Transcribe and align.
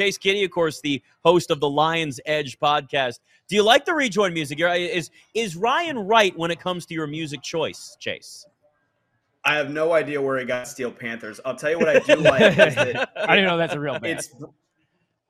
Chase 0.00 0.16
Kiddy, 0.16 0.44
of 0.44 0.50
course, 0.50 0.80
the 0.80 1.02
host 1.22 1.50
of 1.50 1.60
the 1.60 1.68
Lions 1.68 2.20
Edge 2.24 2.58
podcast. 2.58 3.18
Do 3.48 3.54
you 3.54 3.62
like 3.62 3.84
the 3.84 3.92
rejoin 3.92 4.32
music? 4.32 4.58
Is 4.58 5.10
is 5.34 5.56
Ryan 5.56 5.98
right 5.98 6.34
when 6.38 6.50
it 6.50 6.58
comes 6.58 6.86
to 6.86 6.94
your 6.94 7.06
music 7.06 7.42
choice, 7.42 7.98
Chase? 8.00 8.46
I 9.44 9.56
have 9.56 9.70
no 9.70 9.92
idea 9.92 10.18
where 10.22 10.38
he 10.38 10.46
got 10.46 10.66
Steel 10.68 10.90
Panthers. 10.90 11.38
I'll 11.44 11.54
tell 11.54 11.72
you 11.72 11.78
what 11.78 11.90
I 11.90 11.98
do 11.98 12.16
like. 12.16 12.40
I 12.58 13.36
didn't 13.36 13.44
know 13.44 13.58
that's 13.58 13.74
a 13.74 13.80
real 13.80 13.98
band. 13.98 14.20
It's 14.20 14.34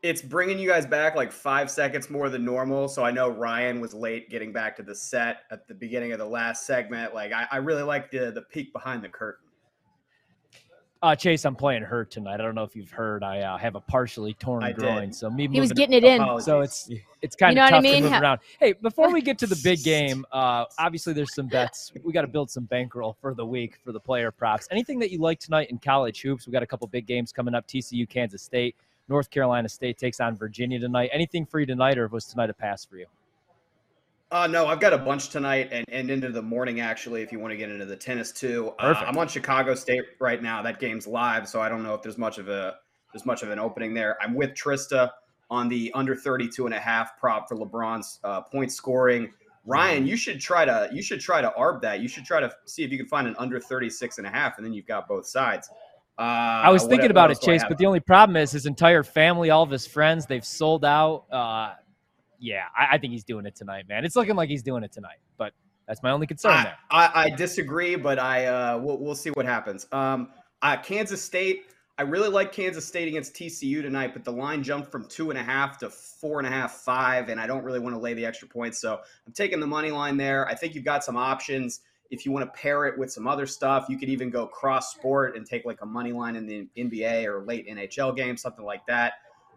it's 0.05 0.23
bringing 0.23 0.57
you 0.57 0.69
guys 0.69 0.87
back 0.87 1.17
like 1.17 1.33
five 1.33 1.69
seconds 1.69 2.09
more 2.09 2.29
than 2.29 2.45
normal. 2.45 2.87
So 2.87 3.03
I 3.03 3.11
know 3.11 3.29
Ryan 3.29 3.81
was 3.81 3.93
late 3.93 4.31
getting 4.31 4.53
back 4.53 4.77
to 4.77 4.85
the 4.85 4.95
set 4.95 5.39
at 5.51 5.67
the 5.67 5.75
beginning 5.75 6.13
of 6.13 6.21
the 6.21 6.27
last 6.27 6.65
segment. 6.65 7.13
Like 7.13 7.33
I, 7.33 7.49
I 7.51 7.57
really 7.57 7.83
like 7.83 8.13
the 8.13 8.31
the 8.31 8.43
peek 8.43 8.73
behind 8.73 9.03
the 9.03 9.09
curtain. 9.09 9.50
Uh, 11.03 11.17
Chase, 11.17 11.47
I'm 11.47 11.57
playing 11.57 11.83
hurt 11.83 12.11
tonight. 12.11 12.35
I 12.35 12.37
don't 12.39 12.55
know 12.55 12.63
if 12.63 12.77
you've 12.77 12.91
heard. 12.91 13.23
I 13.25 13.41
uh, 13.41 13.57
have 13.57 13.75
a 13.75 13.81
partially 13.81 14.35
torn 14.35 14.63
I 14.63 14.73
groin, 14.73 15.07
did. 15.07 15.15
so 15.15 15.31
me 15.31 15.49
He 15.49 15.59
was 15.59 15.73
getting 15.73 15.95
it 15.95 16.05
in. 16.05 16.21
Apologies. 16.21 16.45
So 16.45 16.61
it's 16.61 16.91
it's 17.23 17.35
kind 17.35 17.57
You 17.57 17.63
of 17.63 17.71
know 17.71 17.77
what 17.77 17.83
tough 17.83 17.89
I 17.89 17.89
to 17.89 17.93
mean? 17.95 18.03
move 18.03 18.13
How- 18.13 18.21
around. 18.21 18.41
Hey, 18.59 18.75
before 18.75 19.11
we 19.11 19.23
get 19.23 19.39
to 19.39 19.47
the 19.47 19.59
big 19.65 19.83
game, 19.85 20.27
uh, 20.31 20.67
obviously 20.79 21.15
there's 21.15 21.35
some 21.35 21.47
bets. 21.47 21.91
We 22.05 22.13
got 22.13 22.21
to 22.23 22.27
build 22.29 22.51
some 22.51 22.65
bankroll 22.65 23.17
for 23.19 23.33
the 23.33 23.47
week 23.47 23.79
for 23.83 23.93
the 23.93 24.01
player 24.01 24.31
props. 24.31 24.69
Anything 24.71 24.99
that 24.99 25.11
you 25.11 25.19
like 25.21 25.41
tonight 25.41 25.71
in 25.71 25.79
college 25.79 26.21
hoops? 26.21 26.47
We 26.47 26.53
got 26.53 26.63
a 26.63 26.67
couple 26.67 26.87
big 26.87 27.07
games 27.07 27.33
coming 27.33 27.55
up. 27.55 27.67
TCU, 27.67 28.07
Kansas 28.07 28.43
State, 28.43 28.77
North 29.09 29.31
Carolina 29.31 29.71
State 29.71 29.97
takes 29.97 30.21
on 30.21 30.37
Virginia 30.37 30.79
tonight. 30.79 31.09
Anything 31.15 31.47
for 31.47 31.61
you 31.61 31.67
tonight, 31.67 31.97
or 31.97 32.09
was 32.09 32.27
tonight 32.27 32.51
a 32.51 32.55
pass 32.55 32.85
for 32.85 32.97
you? 32.99 33.07
Uh, 34.33 34.47
no, 34.47 34.67
I've 34.67 34.79
got 34.79 34.93
a 34.93 34.99
bunch 34.99 35.31
tonight 35.31 35.71
and, 35.73 35.85
and 35.91 36.09
into 36.09 36.31
the 36.31 36.43
morning, 36.43 36.81
actually, 36.81 37.23
if 37.23 37.33
you 37.33 37.41
want 37.41 37.51
to 37.51 37.57
get 37.57 37.69
into 37.69 37.85
the 37.85 37.97
tennis 37.97 38.31
too. 38.31 38.73
Uh, 38.79 38.95
I'm 39.05 39.19
on 39.19 39.27
Chicago 39.27 39.75
State 39.75 40.05
right 40.21 40.41
now. 40.41 40.63
That 40.63 40.79
game's 40.79 41.09
live, 41.09 41.49
so 41.49 41.61
I 41.61 41.69
don't 41.69 41.83
know 41.83 41.95
if 41.95 42.03
there's 42.03 42.19
much 42.19 42.39
of 42.39 42.49
a 42.49 42.77
there's 43.13 43.27
much 43.27 43.43
of 43.43 43.51
an 43.51 43.59
opening 43.59 43.93
there. 43.93 44.17
I'm 44.23 44.35
with 44.35 44.51
Trista 44.51 45.11
on 45.51 45.69
the 45.69 45.91
under 45.95 46.15
32 46.15 46.67
and 46.67 46.75
a 46.75 46.79
half 46.79 47.19
prop 47.19 47.49
for 47.49 47.57
LeBron's 47.57 48.21
uh, 48.23 48.43
point 48.43 48.71
scoring. 48.71 49.33
Ryan, 49.67 50.07
you 50.07 50.17
should 50.17 50.41
try 50.41 50.65
to 50.65 50.89
you 50.93 51.03
should 51.03 51.21
try 51.21 51.41
to 51.41 51.53
arb 51.59 51.83
that. 51.83 52.01
You 52.01 52.07
should 52.07 52.25
try 52.25 52.39
to 52.39 52.53
see 52.67 52.85
if 52.85 52.93
you 52.93 52.99
can 52.99 53.09
find 53.09 53.27
an 53.27 53.35
under 53.37 53.59
36 53.59 54.19
and 54.19 54.27
a 54.29 54.31
half, 54.31 54.59
and 54.59 54.65
then 54.65 54.73
you've 54.73 54.87
got 54.87 55.09
both 55.09 55.27
sides. 55.27 55.69
Uh, 56.19 56.23
I 56.23 56.71
was 56.71 56.85
thinking 56.85 57.11
about 57.11 57.31
it, 57.31 57.41
Chase, 57.41 57.65
but 57.67 57.79
the 57.79 57.87
only 57.87 58.01
problem 58.01 58.37
is 58.37 58.53
his 58.53 58.67
entire 58.67 59.03
family, 59.03 59.51
all 59.51 59.63
of 59.63 59.71
his 59.71 59.87
friends, 59.87 60.27
they've 60.27 60.45
sold 60.45 60.85
out. 60.85 61.25
Uh, 61.33 61.73
yeah, 62.41 62.65
I, 62.77 62.95
I 62.95 62.99
think 62.99 63.13
he's 63.13 63.25
doing 63.25 63.47
it 63.47 63.55
tonight, 63.55 63.87
man. 63.89 64.05
It's 64.05 64.17
looking 64.17 64.35
like 64.35 64.49
he's 64.49 64.63
doing 64.63 64.83
it 64.83 64.93
tonight, 64.93 65.19
but 65.37 65.53
that's 65.87 66.03
my 66.03 66.11
only 66.11 66.27
concern 66.27 66.53
I, 66.53 66.63
there. 66.63 66.79
I, 66.91 67.11
I 67.15 67.31
disagree, 67.31 67.97
but 67.97 68.19
I 68.19 68.47
uh, 68.47 68.79
we'll, 68.79 68.99
we'll 68.99 69.15
see 69.15 69.31
what 69.31 69.47
happens. 69.47 69.87
Um, 69.93 70.31
uh, 70.63 70.77
Kansas 70.79 71.23
State. 71.23 71.65
I 71.99 72.03
really 72.03 72.31
like 72.31 72.51
Kansas 72.51 72.87
State 72.87 73.09
against 73.09 73.35
TCU 73.35 73.83
tonight, 73.83 74.15
but 74.15 74.25
the 74.25 74.33
line 74.33 74.63
jumped 74.63 74.91
from 74.91 75.05
two 75.07 75.29
and 75.29 75.39
a 75.39 75.43
half 75.43 75.77
to 75.81 75.91
four 75.91 76.39
and 76.39 76.49
a 76.49 76.51
half, 76.51 76.77
five, 76.77 77.29
and 77.29 77.39
I 77.39 77.47
don't 77.47 77.63
really 77.63 77.79
want 77.79 77.95
to 77.95 78.01
lay 78.01 78.15
the 78.15 78.25
extra 78.25 78.49
points. 78.49 78.81
So 78.81 79.01
I'm 79.27 79.35
taking 79.35 79.61
the 79.61 79.67
money 79.67 79.91
line 79.91 80.17
there. 80.17 80.49
I 80.49 80.55
think 80.55 80.75
you've 80.75 80.85
got 80.85 81.05
some 81.05 81.19
options. 81.19 81.81
If 82.11 82.25
you 82.25 82.33
want 82.33 82.47
to 82.47 82.59
pair 82.59 82.87
it 82.87 82.99
with 82.99 83.13
some 83.13 83.27
other 83.27 83.45
stuff, 83.45 83.87
you 83.91 83.99
could 83.99 84.09
even 84.09 84.31
go 84.31 84.47
cross 84.47 84.95
sport 84.95 85.37
and 85.37 85.45
take 85.45 85.67
like 85.67 85.83
a 85.83 85.87
money 85.87 86.13
line 86.13 86.37
in 86.37 86.47
the 86.47 86.67
NBA 86.79 87.27
or 87.27 87.45
late 87.45 87.69
NHL 87.69 88.17
game, 88.17 88.39
something 88.39 88.65
like 88.65 88.87
that. 88.87 89.15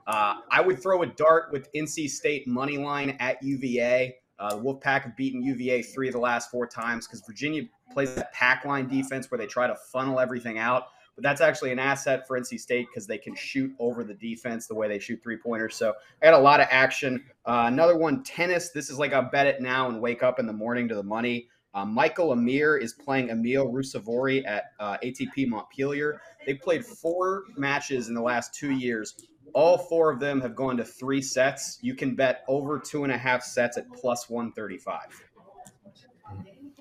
Uh, 0.08 0.36
I 0.52 0.62
would 0.62 0.82
throw 0.82 1.04
a 1.04 1.08
dart 1.08 1.52
with 1.52 1.72
NC 1.74 2.10
State 2.10 2.48
money 2.48 2.78
line 2.78 3.16
at 3.20 3.42
UVA. 3.42 4.16
Uh, 4.40 4.56
the 4.56 4.62
Wolfpack 4.62 5.04
have 5.04 5.16
beaten 5.16 5.42
UVA 5.42 5.82
three 5.84 6.08
of 6.08 6.14
the 6.14 6.20
last 6.20 6.52
four 6.52 6.68
times 6.68 7.08
because 7.08 7.22
Virginia 7.26 7.64
plays 7.92 8.14
that 8.16 8.34
pack 8.34 8.66
line 8.66 8.88
defense 8.88 9.30
where 9.30 9.38
they 9.38 9.46
try 9.46 9.68
to 9.68 9.76
funnel 9.76 10.20
everything 10.20 10.58
out. 10.58 10.88
But 11.16 11.24
that's 11.24 11.42
actually 11.42 11.72
an 11.72 11.80
asset 11.80 12.28
for 12.28 12.40
NC 12.40 12.60
State 12.60 12.88
because 12.90 13.06
they 13.06 13.20
can 13.20 13.36
shoot 13.36 13.72
over 13.78 14.04
the 14.04 14.16
defense 14.16 14.66
the 14.66 14.74
way 14.74 14.88
they 14.88 14.98
shoot 14.98 15.22
three 15.22 15.38
pointers. 15.38 15.76
So 15.76 15.94
I 16.22 16.26
got 16.26 16.34
a 16.34 16.40
lot 16.40 16.60
of 16.60 16.68
action. 16.72 17.24
Uh, 17.46 17.66
another 17.68 17.96
one, 17.96 18.24
tennis. 18.24 18.70
This 18.70 18.90
is 18.90 18.98
like 18.98 19.12
a 19.12 19.22
bet 19.22 19.46
it 19.46 19.62
now 19.62 19.90
and 19.90 20.02
wake 20.02 20.24
up 20.24 20.40
in 20.40 20.48
the 20.48 20.54
morning 20.54 20.88
to 20.88 20.96
the 20.96 21.04
money. 21.04 21.50
Uh, 21.76 21.86
Mikael 21.86 22.34
Ymer 22.34 22.78
is 22.78 22.94
playing 22.94 23.30
Emil 23.30 23.68
Ruusuvuori 23.68 24.46
at 24.48 24.66
uh, 24.80 24.98
ATP 25.04 25.48
Montpellier. 25.48 26.22
They 26.46 26.54
played 26.54 26.86
four 26.86 27.44
matches 27.58 28.10
in 28.10 28.14
the 28.14 28.22
last 28.22 28.54
two 28.54 28.72
years. 28.72 29.16
All 29.54 29.78
four 29.78 30.12
of 30.12 30.20
them 30.20 30.42
have 30.42 30.56
gone 30.56 30.78
to 30.78 30.84
three 30.84 31.22
sets. 31.22 31.78
You 31.82 31.96
can 31.96 32.16
bet 32.16 32.44
over 32.48 32.80
two 32.80 33.04
and 33.04 33.14
a 33.14 33.18
half 33.18 33.44
sets 33.44 33.78
at 33.78 33.92
plus 33.94 34.30
135. 34.30 35.02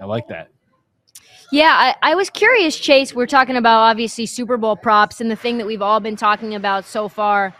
I 0.00 0.04
like 0.04 0.26
that. 0.28 0.48
Yeah, 1.52 1.94
I, 2.02 2.12
I 2.12 2.14
was 2.14 2.30
curious, 2.30 2.78
Chase. 2.78 3.14
We're 3.14 3.26
talking 3.26 3.56
about 3.56 3.80
obviously 3.80 4.24
Super 4.24 4.56
Bowl 4.56 4.74
props 4.74 5.20
and 5.20 5.30
the 5.30 5.36
thing 5.36 5.58
that 5.58 5.66
we've 5.66 5.82
all 5.82 6.00
been 6.00 6.16
talking 6.16 6.54
about 6.54 6.86
so 6.86 7.08
far, 7.08 7.54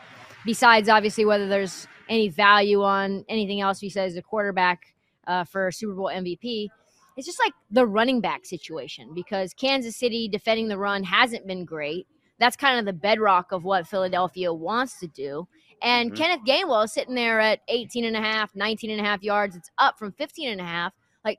besides 0.47 0.89
obviously 0.89 1.27
whether 1.27 1.47
there's 1.47 1.87
any 2.09 2.29
value 2.29 2.83
on 2.83 3.25
anything 3.29 3.61
else 3.61 3.81
besides 3.81 4.15
the 4.15 4.23
quarterback 4.23 4.95
uh, 5.27 5.45
for 5.45 5.71
Super 5.71 5.95
Bowl 5.95 6.07
MVP. 6.07 6.69
It's 7.17 7.27
just 7.27 7.39
like 7.39 7.53
the 7.71 7.87
running 7.87 8.23
back 8.23 8.47
situation 8.47 9.13
because 9.15 9.53
Kansas 9.53 9.97
City 9.97 10.27
defending 10.27 10.69
the 10.69 10.79
run 10.79 11.05
hasn't 11.05 11.47
been 11.47 11.67
great. 11.67 12.07
That's 12.43 12.57
kind 12.57 12.77
of 12.77 12.87
the 12.87 12.93
bedrock 12.93 13.53
of 13.53 13.63
what 13.63 13.87
Philadelphia 13.87 14.53
wants 14.53 14.99
to 14.99 15.07
do. 15.07 15.47
And 15.81 16.11
Mhm. 16.11 16.17
Kenneth 16.17 16.45
Gainwell 16.45 16.87
is 16.87 16.93
sitting 16.93 17.15
there 17.15 17.39
at 17.39 17.61
18 17.69 18.05
and 18.05 18.17
a 18.17 18.21
half, 18.21 18.53
19 18.57 18.91
and 18.91 19.01
a 19.01 19.05
half 19.05 19.23
yards. 19.23 19.55
It's 19.55 19.71
up 19.79 19.97
from 19.97 20.11
15 20.11 20.49
and 20.49 20.61
a 20.61 20.65
half. 20.65 20.93
Like, 21.25 21.39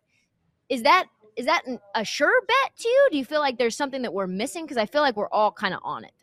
is 0.69 0.83
that 0.83 1.07
is 1.35 1.45
that 1.45 1.67
an- 1.67 1.81
a 1.93 2.05
sure 2.05 2.41
bet 2.47 2.77
to 2.77 2.87
you? 2.87 3.07
Do 3.11 3.17
you 3.17 3.25
feel 3.25 3.41
like 3.41 3.57
there's 3.57 3.75
something 3.75 4.03
that 4.03 4.13
we're 4.13 4.27
missing? 4.27 4.63
Because 4.63 4.77
I 4.77 4.85
feel 4.85 5.01
like 5.01 5.17
we're 5.17 5.27
all 5.29 5.51
kind 5.51 5.73
of 5.73 5.81
on 5.83 6.05
it. 6.05 6.13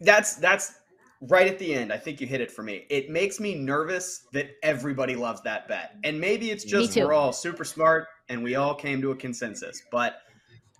That's 0.00 0.36
that's 0.36 0.80
right 1.20 1.48
at 1.48 1.58
the 1.58 1.74
end. 1.74 1.92
I 1.92 1.98
think 1.98 2.22
you 2.22 2.26
hit 2.26 2.40
it 2.40 2.50
for 2.50 2.62
me. 2.62 2.86
It 2.88 3.10
makes 3.10 3.38
me 3.38 3.54
nervous 3.54 4.26
that 4.32 4.52
everybody 4.62 5.14
loves 5.14 5.42
that 5.42 5.68
bet, 5.68 5.96
and 6.04 6.18
maybe 6.18 6.50
it's 6.50 6.64
just 6.64 6.96
we're 6.96 7.12
all 7.12 7.34
super 7.34 7.64
smart 7.64 8.08
and 8.30 8.42
we 8.42 8.54
all 8.54 8.74
came 8.74 9.02
to 9.02 9.10
a 9.10 9.16
consensus. 9.16 9.82
But 9.90 10.22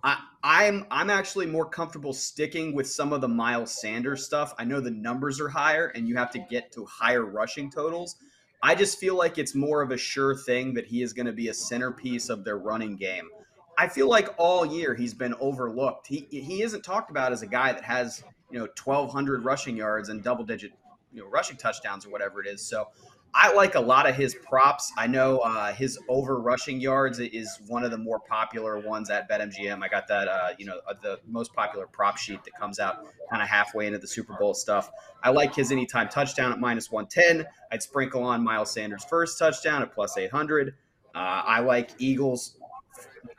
I, 0.03 0.19
I'm 0.49 0.87
I'm 0.93 1.11
actually 1.11 1.47
more 1.47 1.69
comfortable 1.69 2.13
sticking 2.13 2.73
with 2.73 2.89
some 2.89 3.13
of 3.13 3.21
the 3.21 3.27
Miles 3.27 3.73
Sanders 3.73 4.25
stuff. 4.25 4.55
I 4.57 4.65
know 4.65 4.81
the 4.81 4.93
numbers 4.93 5.41
are 5.41 5.49
higher, 5.49 5.89
and 5.89 6.07
you 6.07 6.15
have 6.15 6.31
to 6.31 6.39
get 6.39 6.71
to 6.75 6.85
higher 6.85 7.25
rushing 7.25 7.69
totals. 7.69 8.15
I 8.63 8.77
just 8.77 9.01
feel 9.01 9.17
like 9.17 9.39
it's 9.39 9.57
more 9.57 9.83
of 9.83 9.91
a 9.91 9.97
sure 9.97 10.37
thing 10.37 10.75
that 10.75 10.87
he 10.87 11.03
is 11.03 11.13
going 11.13 11.27
to 11.27 11.33
be 11.33 11.49
a 11.49 11.55
centerpiece 11.55 12.29
of 12.29 12.45
their 12.45 12.59
running 12.59 12.95
game. 12.95 13.29
I 13.77 13.89
feel 13.89 14.09
like 14.09 14.37
all 14.39 14.65
year 14.65 14.95
he's 14.95 15.15
been 15.15 15.35
overlooked. 15.41 16.07
He 16.07 16.29
he 16.31 16.63
isn't 16.63 16.85
talked 16.85 17.11
about 17.11 17.33
as 17.33 17.43
a 17.43 17.49
guy 17.49 17.73
that 17.73 17.83
has 17.83 18.23
you 18.49 18.61
know 18.61 18.69
1200 18.85 19.45
rushing 19.45 19.77
yards 19.77 20.11
and 20.11 20.23
double 20.23 20.45
digit 20.45 20.71
you 21.13 21.25
know 21.25 21.29
rushing 21.29 21.57
touchdowns 21.57 22.07
or 22.07 22.11
whatever 22.11 22.41
it 22.41 22.47
is. 22.47 22.63
So 22.63 22.87
I 23.35 23.53
like 23.53 23.75
a 23.75 23.81
lot 23.81 24.09
of 24.09 24.17
his 24.17 24.35
props. 24.35 24.93
I 24.97 25.07
know 25.07 25.39
uh, 25.39 25.73
his 25.73 25.99
over 26.09 26.41
rushing 26.41 26.81
yards 26.81 27.19
is 27.19 27.59
one 27.67 27.85
of 27.85 27.91
the 27.91 27.99
more 27.99 28.19
popular 28.19 28.79
ones 28.79 29.11
at 29.11 29.29
BetMGM. 29.29 29.83
I 29.83 29.89
got 29.89 30.09
that 30.09 30.29
uh, 30.29 30.49
you 30.59 30.65
know 30.65 30.81
uh, 30.89 30.95
the 31.03 31.21
most 31.27 31.53
popular 31.53 31.87
prop 31.87 32.17
sheet 32.17 32.43
that 32.45 32.55
comes 32.59 32.79
out 32.79 33.05
kind 33.31 33.43
of 33.43 33.49
halfway 33.49 33.87
into 33.87 33.99
the 33.99 34.09
Super 34.09 34.35
Bowl 34.39 34.55
stuff. 34.55 34.91
I 35.23 35.31
like 35.31 35.55
his 35.55 35.71
anytime 35.71 36.09
touchdown 36.09 36.53
at 36.53 36.61
minus 36.61 36.91
110. 36.91 37.47
I'd 37.71 37.83
sprinkle 37.83 38.23
on 38.23 38.43
Miles 38.43 38.71
Sanders' 38.71 39.05
first 39.05 39.39
touchdown 39.39 39.83
at 39.83 39.93
plus 39.93 40.17
800. 40.17 40.75
Uh, 41.15 41.19
I 41.19 41.61
like 41.61 41.91
Eagles 41.99 42.57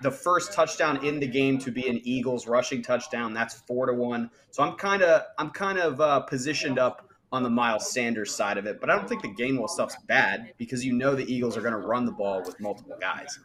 the 0.01 0.11
first 0.11 0.53
touchdown 0.53 1.03
in 1.03 1.19
the 1.19 1.27
game 1.27 1.57
to 1.59 1.71
be 1.71 1.87
an 1.87 1.99
Eagles 2.03 2.47
rushing 2.47 2.81
touchdown. 2.81 3.33
That's 3.33 3.55
four 3.61 3.85
to 3.87 3.93
one. 3.93 4.29
So 4.51 4.63
I'm 4.63 4.75
kind 4.75 5.01
of 5.01 5.23
I'm 5.37 5.49
kind 5.49 5.79
of 5.79 5.99
uh, 5.99 6.19
positioned 6.21 6.77
up 6.79 7.06
on 7.31 7.43
the 7.43 7.49
Miles 7.49 7.91
Sanders 7.91 8.33
side 8.33 8.57
of 8.57 8.65
it, 8.65 8.79
but 8.79 8.89
I 8.89 8.95
don't 8.95 9.07
think 9.07 9.21
the 9.21 9.33
Gainwell 9.33 9.69
stuff's 9.69 9.97
bad 10.07 10.53
because 10.57 10.85
you 10.85 10.93
know 10.93 11.13
the 11.13 11.31
Eagles 11.31 11.57
are 11.57 11.61
going 11.61 11.73
to 11.73 11.79
run 11.79 12.05
the 12.05 12.11
ball 12.11 12.41
with 12.43 12.59
multiple 12.59 12.97
guys. 12.99 13.39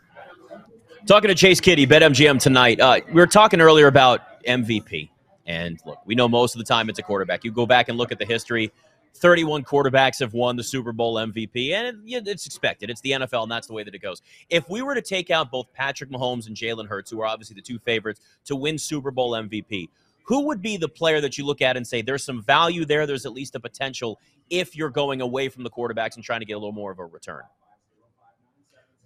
Talking 1.07 1.29
to 1.29 1.35
Chase 1.35 1.61
Kiddy, 1.61 1.87
BetMGM 1.87 2.41
tonight. 2.41 2.79
Uh, 2.79 3.01
we 3.09 3.15
were 3.15 3.27
talking 3.27 3.61
earlier 3.61 3.89
about 3.89 4.21
MVP. 4.45 5.11
And 5.47 5.81
look, 5.85 5.99
we 6.05 6.15
know 6.15 6.29
most 6.29 6.55
of 6.55 6.61
the 6.61 6.65
time 6.65 6.89
it's 6.89 7.01
a 7.01 7.03
quarterback. 7.03 7.43
You 7.43 7.51
go 7.51 7.67
back 7.67 7.89
and 7.89 7.99
look 7.99 8.13
at 8.13 8.21
the 8.21 8.25
history. 8.25 8.73
31 9.15 9.65
quarterbacks 9.65 10.21
have 10.21 10.33
won 10.33 10.57
the 10.57 10.63
Super 10.63 10.93
Bowl 10.93 11.17
MVP, 11.17 11.73
and 11.73 12.09
it, 12.09 12.27
it's 12.27 12.47
expected. 12.47 12.89
It's 12.89 13.01
the 13.03 13.11
NFL, 13.11 13.43
and 13.43 13.53
that's 13.53 13.67
the 13.67 13.73
way 13.73 13.83
that 13.83 13.95
it 13.95 13.99
goes. 13.99 14.23
If 14.49 14.69
we 14.71 14.81
were 14.81 14.95
to 14.95 15.03
take 15.03 15.31
out 15.31 15.51
both 15.51 15.73
Patrick 15.75 16.11
Mahomes 16.11 16.47
and 16.47 16.57
Jalen 16.57 16.87
Hurts, 16.89 17.11
who 17.11 17.21
are 17.21 17.27
obviously 17.27 17.55
the 17.55 17.63
two 17.63 17.79
favorites 17.79 18.21
to 18.47 18.57
win 18.57 18.79
Super 18.79 19.11
Bowl 19.11 19.33
MVP, 19.33 19.89
who 20.25 20.47
would 20.47 20.63
be 20.63 20.77
the 20.77 20.89
player 20.89 21.21
that 21.21 21.39
you 21.39 21.45
look 21.45 21.61
at 21.61 21.77
and 21.77 21.87
say 21.87 22.03
there's 22.03 22.25
some 22.25 22.43
value 22.43 22.85
there? 22.85 23.07
There's 23.07 23.27
at 23.27 23.33
least 23.33 23.55
a 23.55 23.61
potential 23.61 24.21
if 24.51 24.77
you're 24.77 24.91
going 24.91 25.21
away 25.21 25.49
from 25.49 25.65
the 25.65 25.71
quarterbacks 25.71 26.17
and 26.17 26.25
trying 26.25 26.41
to 26.41 26.47
get 26.47 26.55
a 26.55 26.59
little 26.59 26.73
more 26.73 26.93
of 26.93 26.99
a 26.99 27.05
return. 27.05 27.43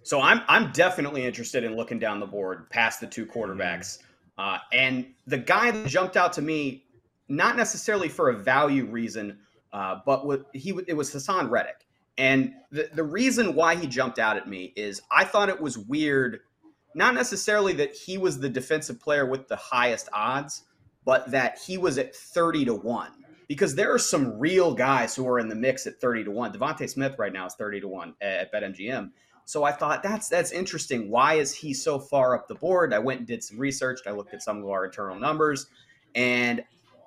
So 0.03 0.21
I'm 0.21 0.41
I'm 0.47 0.71
definitely 0.71 1.25
interested 1.25 1.63
in 1.63 1.75
looking 1.75 1.99
down 1.99 2.19
the 2.19 2.25
board 2.25 2.69
past 2.69 3.01
the 3.01 3.07
two 3.07 3.25
quarterbacks. 3.25 3.99
Uh, 4.37 4.59
and 4.71 5.05
the 5.25 5.37
guy 5.37 5.71
that 5.71 5.87
jumped 5.87 6.15
out 6.15 6.31
to 6.33 6.41
me, 6.41 6.85
not 7.27 7.57
necessarily 7.57 8.07
for 8.07 8.29
a 8.29 8.33
value 8.33 8.85
reason, 8.85 9.39
uh, 9.73 9.99
but 10.05 10.25
with, 10.25 10.45
he 10.53 10.69
it 10.87 10.93
was 10.93 11.13
Haason 11.13 11.49
Reddick. 11.49 11.85
And 12.17 12.53
the, 12.71 12.89
the 12.93 13.03
reason 13.03 13.53
why 13.53 13.75
he 13.75 13.85
jumped 13.85 14.17
out 14.17 14.37
at 14.37 14.47
me 14.47 14.73
is 14.75 15.01
I 15.11 15.23
thought 15.23 15.49
it 15.49 15.59
was 15.59 15.77
weird, 15.77 16.39
not 16.95 17.13
necessarily 17.13 17.73
that 17.73 17.93
he 17.93 18.17
was 18.17 18.39
the 18.39 18.49
defensive 18.49 18.99
player 18.99 19.25
with 19.25 19.47
the 19.47 19.55
highest 19.55 20.09
odds, 20.13 20.63
but 21.07 21.31
that 21.31 21.57
he 21.57 21.77
was 21.77 21.97
at 21.97 22.13
30 22.13 22.65
to 22.65 22.73
1. 22.73 23.11
because 23.47 23.75
there 23.75 23.93
are 23.93 23.99
some 23.99 24.37
real 24.37 24.73
guys 24.73 25.15
who 25.15 25.25
are 25.25 25.39
in 25.39 25.47
the 25.47 25.55
mix 25.55 25.87
at 25.87 26.01
30 26.01 26.25
to 26.25 26.31
1. 26.31 26.51
DeVonta 26.51 26.89
Smith 26.89 27.15
right 27.17 27.31
now 27.31 27.45
is 27.45 27.55
30 27.55 27.79
to 27.79 27.87
1 27.87 28.13
at 28.21 28.51
BetMGM. 28.51 29.11
So 29.45 29.63
I 29.63 29.71
thought 29.71 30.03
that's 30.03 30.27
that's 30.27 30.51
interesting. 30.51 31.09
Why 31.09 31.35
is 31.35 31.53
he 31.53 31.73
so 31.73 31.97
far 31.97 32.35
up 32.35 32.49
the 32.49 32.55
board? 32.55 32.93
I 32.93 32.99
went 32.99 33.19
and 33.19 33.27
did 33.27 33.41
some 33.41 33.57
research. 33.57 34.01
I 34.05 34.11
looked 34.11 34.33
at 34.33 34.41
some 34.41 34.57
of 34.57 34.67
our 34.67 34.83
internal 34.83 35.17
numbers, 35.17 35.67
and 36.13 36.61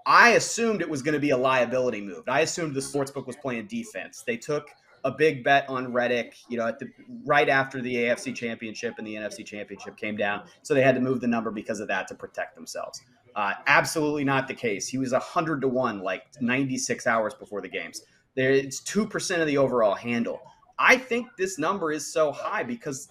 I 0.06 0.30
assumed 0.30 0.80
it 0.80 0.88
was 0.88 1.02
going 1.02 1.12
to 1.12 1.20
be 1.20 1.30
a 1.30 1.36
liability 1.36 2.00
move. 2.00 2.26
I 2.26 2.40
assumed 2.40 2.74
the 2.74 2.80
sportsbook 2.80 3.26
was 3.26 3.36
playing 3.36 3.66
defense. 3.66 4.24
They 4.26 4.38
took 4.38 4.70
a 5.04 5.10
big 5.10 5.44
bet 5.44 5.68
on 5.68 5.92
Reddick, 5.92 6.36
you 6.48 6.56
know, 6.56 6.72
the 6.78 6.90
right 7.26 7.48
after 7.48 7.82
the 7.82 7.94
AFC 7.94 8.34
Championship 8.34 8.94
and 8.96 9.06
the 9.06 9.14
NFC 9.14 9.44
Championship 9.44 9.98
came 9.98 10.16
down, 10.16 10.44
so 10.62 10.72
they 10.72 10.82
had 10.82 10.94
to 10.94 11.00
move 11.00 11.20
the 11.20 11.26
number 11.26 11.50
because 11.50 11.80
of 11.80 11.88
that 11.88 12.08
to 12.08 12.14
protect 12.14 12.54
themselves. 12.54 13.02
Uh, 13.34 13.52
absolutely 13.66 14.24
not 14.24 14.48
the 14.48 14.54
case. 14.54 14.88
He 14.88 14.98
was 14.98 15.12
hundred 15.12 15.60
to 15.62 15.68
one, 15.68 16.00
like 16.00 16.24
ninety 16.40 16.78
six 16.78 17.06
hours 17.06 17.34
before 17.34 17.60
the 17.60 17.68
games. 17.68 18.02
There, 18.34 18.50
it's 18.50 18.80
two 18.80 19.06
percent 19.06 19.40
of 19.40 19.46
the 19.46 19.58
overall 19.58 19.94
handle. 19.94 20.40
I 20.78 20.96
think 20.96 21.26
this 21.36 21.58
number 21.58 21.92
is 21.92 22.10
so 22.10 22.32
high 22.32 22.62
because 22.62 23.08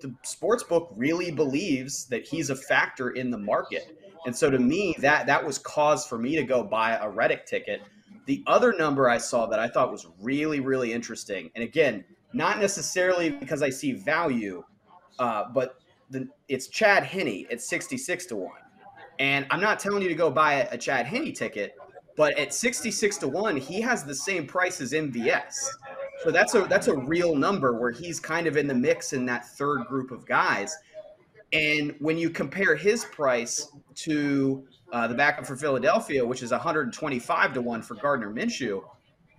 the 0.00 0.14
sports 0.22 0.62
book 0.62 0.92
really 0.96 1.30
believes 1.30 2.06
that 2.06 2.26
he's 2.26 2.50
a 2.50 2.56
factor 2.56 3.10
in 3.10 3.30
the 3.30 3.38
market. 3.38 3.98
And 4.26 4.34
so 4.34 4.50
to 4.50 4.58
me, 4.58 4.94
that 4.98 5.26
that 5.26 5.44
was 5.44 5.58
cause 5.58 6.06
for 6.06 6.18
me 6.18 6.34
to 6.36 6.42
go 6.42 6.64
buy 6.64 6.96
a 6.96 7.08
Reddick 7.08 7.46
ticket 7.46 7.82
the 8.26 8.42
other 8.46 8.72
number 8.72 9.08
I 9.08 9.18
saw 9.18 9.46
that 9.46 9.58
I 9.58 9.68
thought 9.68 9.90
was 9.92 10.06
really, 10.20 10.60
really 10.60 10.92
interesting, 10.92 11.50
and 11.54 11.62
again, 11.62 12.04
not 12.32 12.58
necessarily 12.58 13.30
because 13.30 13.62
I 13.62 13.70
see 13.70 13.92
value, 13.92 14.64
uh, 15.18 15.44
but 15.52 15.76
the, 16.10 16.28
it's 16.48 16.68
Chad 16.68 17.04
Henne 17.04 17.46
at 17.50 17.60
66 17.60 18.26
to 18.26 18.36
1. 18.36 18.52
And 19.18 19.46
I'm 19.50 19.60
not 19.60 19.78
telling 19.78 20.02
you 20.02 20.08
to 20.08 20.14
go 20.14 20.30
buy 20.30 20.68
a, 20.70 20.78
Chad 20.78 21.06
Henne 21.06 21.32
ticket, 21.32 21.76
but 22.16 22.36
at 22.38 22.52
66 22.52 23.18
to 23.18 23.28
1, 23.28 23.56
he 23.56 23.80
has 23.80 24.04
the 24.04 24.14
same 24.14 24.46
price 24.46 24.80
as 24.80 24.92
MVS. 24.92 25.68
So 26.22 26.30
that's 26.30 26.54
a 26.54 26.62
that's 26.62 26.88
a 26.88 26.96
real 26.96 27.34
number 27.34 27.78
where 27.78 27.90
he's 27.90 28.20
kind 28.20 28.46
of 28.46 28.56
in 28.56 28.66
the 28.66 28.74
mix 28.74 29.12
in 29.12 29.26
that 29.26 29.46
third 29.46 29.84
group 29.86 30.10
of 30.10 30.26
guys. 30.26 30.74
And 31.52 31.94
when 31.98 32.16
you 32.16 32.30
compare 32.30 32.76
his 32.76 33.04
price 33.04 33.68
to 33.96 34.64
uh, 34.94 35.08
the 35.08 35.14
backup 35.14 35.44
for 35.44 35.56
Philadelphia, 35.56 36.24
which 36.24 36.42
is 36.42 36.52
125 36.52 37.52
to 37.54 37.60
1 37.60 37.82
for 37.82 37.94
Gardner 37.96 38.32
Minshew. 38.32 38.80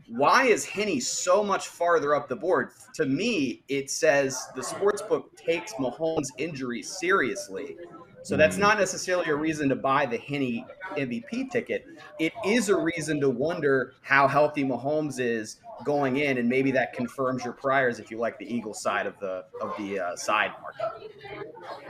Why 0.07 0.45
is 0.45 0.65
Henne 0.65 0.99
so 0.99 1.43
much 1.43 1.69
farther 1.69 2.13
up 2.13 2.27
the 2.27 2.35
board? 2.35 2.71
To 2.95 3.05
me, 3.05 3.63
it 3.69 3.89
says 3.89 4.37
the 4.55 4.61
sports 4.61 5.01
book 5.01 5.35
takes 5.37 5.71
Mahomes' 5.73 6.27
injury 6.37 6.83
seriously. 6.83 7.77
So 8.25 8.35
that's 8.35 8.55
hmm. 8.55 8.63
not 8.63 8.79
necessarily 8.79 9.29
a 9.29 9.35
reason 9.35 9.69
to 9.69 9.75
buy 9.75 10.07
the 10.07 10.17
Henne 10.17 10.65
MVP 10.97 11.51
ticket. 11.51 11.85
It 12.19 12.33
is 12.43 12.69
a 12.69 12.75
reason 12.75 13.21
to 13.21 13.29
wonder 13.29 13.93
how 14.01 14.27
healthy 14.27 14.63
Mahomes 14.63 15.19
is 15.19 15.57
going 15.83 16.17
in, 16.17 16.37
and 16.37 16.47
maybe 16.47 16.71
that 16.71 16.93
confirms 16.93 17.43
your 17.43 17.53
priors 17.53 17.99
if 17.99 18.09
you 18.09 18.17
like 18.17 18.37
the 18.37 18.53
Eagle 18.53 18.73
side 18.73 19.05
of 19.05 19.19
the 19.19 19.45
of 19.61 19.75
the 19.77 19.99
uh, 19.99 20.15
side 20.15 20.51
market. 20.61 21.11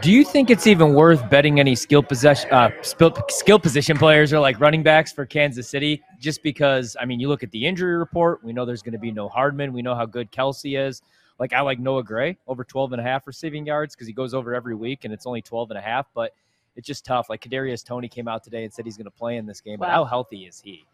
Do 0.02 0.12
you 0.12 0.24
think 0.24 0.50
it's 0.50 0.68
even 0.68 0.94
worth 0.94 1.30
betting 1.30 1.60
any 1.60 1.76
skill 1.76 2.02
possession 2.02 2.50
uh, 2.52 2.72
skill 2.82 3.60
position 3.60 3.98
players 3.98 4.34
or 4.34 4.40
like 4.40 4.60
running 4.60 4.84
backs 4.84 5.12
for 5.12 5.26
Kansas 5.26 5.70
City? 5.70 6.02
Just 6.20 6.42
because 6.44 6.96
I 7.00 7.06
mean, 7.06 7.20
you 7.20 7.28
look 7.28 7.44
at 7.44 7.52
the 7.52 7.66
injury 7.66 7.98
report, 7.98 8.44
we 8.44 8.54
know 8.54 8.66
there's 8.66 8.82
going 8.82 8.94
to 8.94 9.00
be 9.00 9.12
no 9.12 9.30
Hardman. 9.30 9.74
We 9.74 9.82
know 9.82 9.96
how 9.96 10.06
good 10.06 10.32
Kelce 10.32 10.78
is. 10.78 11.02
Like 11.40 11.54
I 11.54 11.62
like 11.62 11.80
Noah 11.80 12.04
Gray 12.04 12.38
over 12.48 12.64
12 12.64 12.94
and 12.94 13.02
a 13.02 13.04
half 13.04 13.28
receiving 13.28 13.66
yards 13.66 13.96
because 13.96 14.08
he 14.08 14.14
goes 14.14 14.34
over 14.34 14.56
every 14.56 14.76
week 14.76 15.04
and 15.04 15.14
it's 15.14 15.26
only 15.26 15.42
12 15.42 15.72
and 15.72 15.78
a 15.78 15.82
half, 15.82 16.08
but 16.14 16.34
it's 16.76 16.88
just 16.88 17.06
tough. 17.06 17.30
Like 17.30 17.42
Kadarius 17.42 17.84
Toney 17.84 18.08
came 18.08 18.28
out 18.28 18.44
today 18.44 18.64
and 18.64 18.74
said 18.74 18.86
he's 18.86 18.98
going 18.98 19.06
to 19.06 19.12
play 19.12 19.38
in 19.38 19.46
this 19.46 19.62
game, 19.62 19.80
wow. 19.80 19.88
but 19.88 19.94
how 19.94 20.06
healthy 20.06 20.46
is 20.46 20.62
he? 20.62 20.86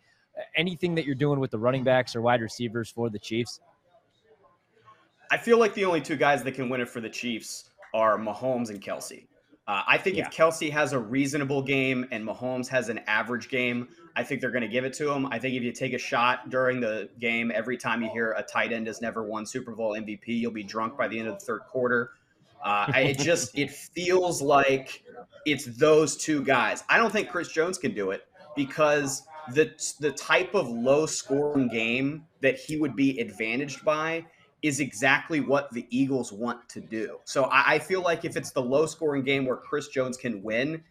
Anything 0.56 0.95
that 0.95 1.06
you're 1.06 1.16
doing 1.16 1.39
with 1.39 1.51
the 1.51 1.60
running 1.60 1.83
backs 1.83 2.16
or 2.16 2.22
wide 2.22 2.42
receivers 2.42 2.89
for 2.89 3.10
the 3.10 3.19
Chiefs? 3.19 3.60
I 5.30 5.38
feel 5.38 5.57
like 5.57 5.74
the 5.74 5.86
only 5.86 6.01
two 6.01 6.18
guys 6.18 6.44
that 6.44 6.54
can 6.54 6.69
win 6.69 6.81
it 6.81 6.89
for 6.89 7.00
the 7.00 7.10
Chiefs 7.10 7.69
are 7.94 8.18
Mahomes 8.18 8.69
and 8.69 8.81
Kelce. 8.81 9.28
Uh, 9.68 9.83
I 9.88 9.98
think 9.98 10.18
yeah. 10.18 10.28
if 10.28 10.33
Kelce 10.33 10.72
has 10.72 10.92
a 10.92 11.00
reasonable 11.00 11.62
game 11.62 12.06
and 12.12 12.28
Mahomes 12.28 12.68
has 12.68 12.89
an 12.89 13.00
average 13.07 13.48
game, 13.48 13.88
I 14.16 14.24
think 14.24 14.42
they're 14.42 14.51
going 14.51 14.63
to 14.63 14.68
give 14.68 14.83
it 14.83 14.94
to 14.95 15.10
him. 15.10 15.28
I 15.28 15.39
think 15.39 15.56
if 15.56 15.63
you 15.63 15.72
take 15.72 15.94
a 15.94 15.98
shot 15.98 16.50
during 16.50 16.81
the 16.81 17.10
game, 17.19 17.51
every 17.54 17.77
time 17.77 18.01
you 18.01 18.10
hear 18.10 18.34
a 18.34 18.44
tight 18.44 18.74
end 18.74 18.88
has 18.88 19.01
never 19.01 19.24
won 19.24 19.45
Super 19.45 19.72
Bowl 19.72 19.94
MVP, 19.94 20.27
you'll 20.27 20.51
be 20.51 20.63
drunk 20.63 20.98
by 20.98 21.07
the 21.07 21.18
end 21.18 21.30
of 21.30 21.39
the 21.39 21.45
third 21.45 21.62
quarter. 21.62 22.12
Uh, 22.63 22.92
it 22.95 23.19
just 23.19 23.57
it 23.57 23.72
feels 23.72 24.42
like 24.42 25.04
it's 25.45 25.66
those 25.77 26.18
two 26.18 26.44
guys. 26.44 26.84
I 26.89 26.98
don't 26.98 27.12
think 27.12 27.30
Chris 27.30 27.50
Jones 27.50 27.77
can 27.77 27.94
do 27.94 28.12
it 28.12 28.27
because 28.56 29.24
the 29.53 29.71
the 30.00 30.12
type 30.12 30.53
of 30.53 30.68
low 30.69 31.06
scoring 31.06 31.68
game 31.68 32.25
that 32.42 32.57
he 32.57 32.77
would 32.77 32.95
be 32.95 33.19
advantaged 33.19 33.83
by 33.83 34.25
is 34.62 34.80
exactly 34.80 35.39
what 35.39 35.71
the 35.71 35.88
Eagles 35.89 36.31
want 36.31 36.69
to 36.69 36.80
do. 36.80 37.18
So 37.25 37.45
I, 37.45 37.75
I 37.75 37.80
feel 37.80 38.01
like 38.01 38.25
if 38.25 38.38
it's 38.38 38.51
the 38.51 38.62
low 38.62 38.86
scoring 38.86 39.24
game 39.24 39.45
where 39.45 39.57
Chris 39.57 39.88
Jones 39.88 40.18
can 40.18 40.44
win, 40.44 40.83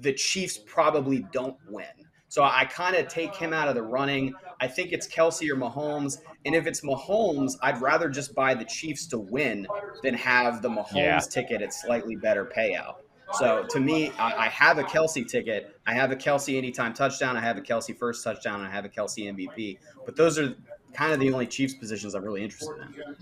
the 0.00 0.12
Chiefs 0.12 0.58
probably 0.58 1.26
don't 1.32 1.56
win. 1.68 1.86
So 2.28 2.42
I 2.42 2.64
kind 2.64 2.96
of 2.96 3.08
take 3.08 3.36
him 3.36 3.52
out 3.52 3.68
of 3.68 3.74
the 3.74 3.82
running. 3.82 4.32
I 4.58 4.66
think 4.66 4.92
it's 4.92 5.06
Kelce 5.06 5.50
or 5.50 5.56
Mahomes. 5.56 6.18
And 6.46 6.54
if 6.54 6.66
it's 6.66 6.80
Mahomes, 6.80 7.58
I'd 7.60 7.80
rather 7.82 8.08
just 8.08 8.34
buy 8.34 8.54
the 8.54 8.64
Chiefs 8.64 9.06
to 9.08 9.18
win 9.18 9.66
than 10.02 10.14
have 10.14 10.62
the 10.62 10.70
Mahomes 10.70 10.94
yeah. 10.94 11.18
ticket 11.18 11.60
at 11.60 11.74
slightly 11.74 12.16
better 12.16 12.46
payout. 12.46 13.01
So 13.38 13.64
to 13.70 13.80
me, 13.80 14.10
I, 14.18 14.46
I, 14.46 14.48
have 14.48 14.78
a 14.78 14.82
Kelce 14.82 15.26
ticket. 15.26 15.78
I 15.86 15.94
have 15.94 16.10
a 16.10 16.16
Kelce 16.16 16.56
anytime 16.56 16.94
touchdown. 16.94 17.36
I 17.36 17.40
have 17.40 17.56
a 17.56 17.60
Kelce 17.60 17.96
first 17.96 18.22
touchdown. 18.22 18.60
And 18.60 18.68
I 18.68 18.70
have 18.70 18.84
a 18.84 18.88
Kelce 18.88 19.32
MVP. 19.32 19.78
But 20.04 20.16
those 20.16 20.38
are 20.38 20.54
kind 20.92 21.12
of 21.12 21.20
the 21.20 21.32
only 21.32 21.46
Chiefs 21.46 21.74
positions 21.74 22.14
I'm 22.14 22.24
really 22.24 22.42
interested 22.42 22.76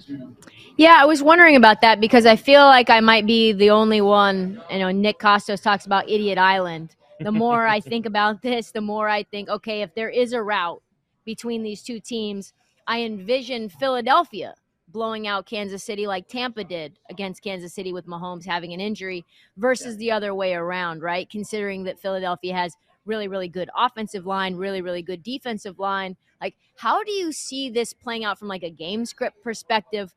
in. 0.09 0.37
Yeah, 0.77 0.97
I 0.99 1.05
was 1.05 1.23
wondering 1.23 1.57
about 1.57 1.81
that 1.83 2.01
because 2.01 2.27
I 2.27 2.37
feel 2.37 2.62
like 2.62 2.91
I 2.91 3.01
might 3.01 3.27
be 3.27 3.53
the 3.53 3.71
only 3.71 4.01
one. 4.01 4.61
You 4.71 4.79
know, 4.79 4.91
Nick 4.91 5.19
Kostos 5.19 5.62
talks 5.62 5.87
about 5.87 6.09
Idiot 6.09 6.39
Island. 6.39 6.97
The 7.21 7.33
more 7.33 7.67
I 7.67 7.81
think 7.81 8.07
about 8.07 8.43
this, 8.43 8.73
the 8.73 8.81
more 8.81 9.09
I 9.09 9.23
think, 9.23 9.49
okay, 9.49 9.83
if 9.83 9.95
there 9.95 10.11
is 10.11 10.33
a 10.33 10.43
route 10.43 10.83
between 11.25 11.62
these 11.62 11.83
two 11.83 12.01
teams, 12.01 12.53
I 12.87 13.03
envision 13.03 13.69
Philadelphia 13.69 14.55
blowing 14.92 15.26
out 15.26 15.46
Kansas 15.46 15.84
City 15.84 16.06
like 16.06 16.28
Tampa 16.28 16.64
did 16.64 16.98
against 17.08 17.42
Kansas 17.42 17.72
City 17.72 17.92
with 17.92 18.06
Mahomes 18.06 18.46
having 18.46 18.72
an 18.72 18.81
injury 18.81 19.25
versus 19.56 19.96
the 19.96 20.10
other 20.10 20.34
way 20.34 20.54
around, 20.54 21.02
right? 21.02 21.28
Considering 21.28 21.84
that 21.84 22.00
Philadelphia 22.00 22.54
has 22.54 22.76
really, 23.06 23.28
really 23.28 23.48
good 23.48 23.70
offensive 23.76 24.26
line, 24.26 24.54
really, 24.56 24.82
really 24.82 25.02
good 25.02 25.22
defensive 25.22 25.78
line. 25.78 26.16
Like, 26.40 26.54
how 26.76 27.02
do 27.04 27.12
you 27.12 27.32
see 27.32 27.70
this 27.70 27.92
playing 27.92 28.25
out 28.25 28.38
from 28.38 28.48
like 28.48 28.62
a 28.62 28.70
game 28.70 29.04
script 29.04 29.42
perspective 29.42 30.14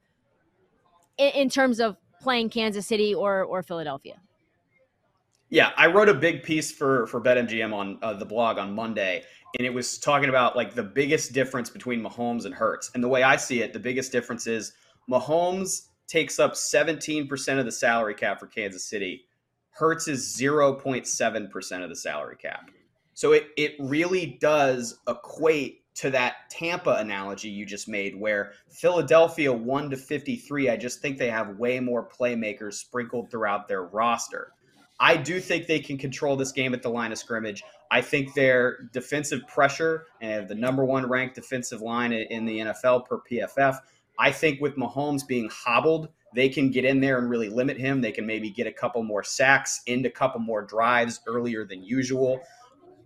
in, 1.18 1.30
in 1.30 1.50
terms 1.50 1.80
of 1.80 1.98
playing 2.22 2.50
Kansas 2.50 2.88
City 2.88 3.13
or 3.13 3.44
or 3.44 3.63
Philadelphia? 3.63 4.15
Yeah, 5.54 5.70
I 5.78 5.86
wrote 5.86 6.10
a 6.10 6.16
big 6.16 6.42
piece 6.42 6.72
for 6.72 7.06
for 7.06 7.22
BetMGM 7.22 7.76
on 7.76 8.00
uh, 8.02 8.16
the 8.16 8.26
blog 8.26 8.58
on 8.58 8.74
Monday, 8.74 9.24
and 9.60 9.68
it 9.68 9.70
was 9.70 10.00
talking 10.00 10.30
about 10.30 10.56
like 10.56 10.74
the 10.74 10.82
biggest 10.82 11.32
difference 11.32 11.70
between 11.70 12.02
Mahomes 12.02 12.46
and 12.46 12.56
Hurts. 12.56 12.90
And 12.96 13.04
the 13.04 13.08
way 13.08 13.22
I 13.22 13.36
see 13.36 13.62
it, 13.62 13.72
the 13.72 13.78
biggest 13.78 14.12
difference 14.12 14.48
is 14.48 14.74
Mahomes 15.08 15.90
takes 16.08 16.40
up 16.40 16.54
17% 16.54 17.60
of 17.60 17.66
the 17.66 17.72
salary 17.72 18.16
cap 18.16 18.40
for 18.40 18.48
Kansas 18.48 18.84
City. 18.84 19.26
Hurts 19.70 20.08
is 20.08 20.36
0.7% 20.36 21.84
of 21.84 21.90
the 21.90 21.96
salary 21.96 22.38
cap. 22.38 22.72
So 23.14 23.34
it 23.34 23.50
it 23.56 23.76
really 23.78 24.40
does 24.42 25.02
equate 25.08 25.82
to 25.98 26.10
that 26.10 26.50
Tampa 26.50 26.96
analogy 26.96 27.50
you 27.50 27.68
just 27.68 27.88
made, 27.88 28.20
where 28.20 28.54
Philadelphia 28.72 29.54
1 29.54 29.92
to 29.92 29.98
53, 29.98 30.72
I 30.72 30.78
just 30.78 31.00
think 31.00 31.20
they 31.20 31.30
have 31.30 31.60
way 31.60 31.80
more 31.80 32.10
playmakers 32.10 32.74
sprinkled 32.74 33.30
throughout 33.30 33.68
their 33.68 33.84
roster. 33.84 34.54
I 35.00 35.18
do 35.18 35.40
think 35.40 35.68
they 35.68 35.80
can 35.80 35.98
control 35.98 36.36
this 36.36 36.52
game 36.52 36.74
at 36.74 36.82
the 36.82 36.90
line 36.90 37.12
of 37.12 37.18
scrimmage. 37.18 37.64
I 37.92 38.02
think 38.02 38.34
their 38.34 38.90
defensive 38.94 39.48
pressure 39.48 40.06
and 40.22 40.48
the 40.48 40.56
number 40.56 40.86
one 40.86 41.08
ranked 41.08 41.36
defensive 41.36 41.82
line 41.82 42.14
in 42.14 42.46
the 42.46 42.60
NFL 42.60 43.06
per 43.06 43.20
PFF. 43.20 43.80
I 44.20 44.32
think 44.32 44.62
with 44.62 44.76
Mahomes 44.76 45.28
being 45.28 45.50
hobbled, 45.52 46.10
they 46.34 46.50
can 46.50 46.72
get 46.72 46.86
in 46.86 47.00
there 47.00 47.18
and 47.18 47.30
really 47.30 47.50
limit 47.50 47.78
him. 47.78 48.02
They 48.02 48.12
can 48.12 48.26
maybe 48.26 48.50
get 48.50 48.68
a 48.68 48.72
couple 48.72 49.04
more 49.04 49.24
sacks, 49.24 49.82
into 49.86 50.10
a 50.10 50.12
couple 50.12 50.40
more 50.40 50.62
drives 50.64 51.20
earlier 51.28 51.66
than 51.66 51.84
usual. 51.84 52.40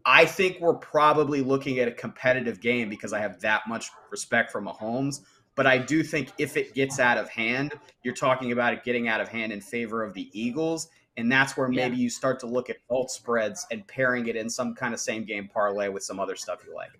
I 0.06 0.26
think 0.26 0.62
we're 0.62 0.76
probably 0.76 1.42
looking 1.42 1.80
at 1.80 1.88
a 1.90 1.92
competitive 1.92 2.62
game 2.62 2.88
because 2.90 3.12
I 3.12 3.20
have 3.20 3.42
that 3.42 3.64
much 3.68 3.92
respect 4.10 4.52
for 4.52 4.62
Mahomes. 4.62 5.22
But 5.56 5.68
I 5.68 5.80
do 5.80 6.04
think 6.04 6.32
if 6.38 6.56
it 6.56 6.76
gets 6.76 7.00
out 7.00 7.18
of 7.18 7.28
hand, 7.30 7.74
you're 8.04 8.14
talking 8.14 8.52
about 8.52 8.74
it 8.74 8.84
getting 8.84 9.08
out 9.08 9.20
of 9.20 9.28
hand 9.28 9.52
in 9.52 9.60
favor 9.60 10.04
of 10.04 10.14
the 10.14 10.30
Eagles. 10.32 10.88
And 11.18 11.32
that's 11.32 11.58
where 11.58 11.68
maybe 11.68 11.98
yeah. 11.98 12.04
you 12.04 12.10
start 12.10 12.40
to 12.42 12.48
look 12.48 12.70
at 12.70 12.78
alt 12.90 13.10
spreads 13.10 13.66
and 13.72 13.86
pairing 13.88 14.28
it 14.28 14.36
in 14.36 14.50
some 14.50 14.76
kind 14.76 14.94
of 14.94 15.00
same 15.00 15.26
game 15.26 15.50
parlay 15.52 15.90
with 15.90 16.04
some 16.04 16.20
other 16.20 16.36
stuff 16.36 16.60
you 16.66 16.76
like. 16.76 16.92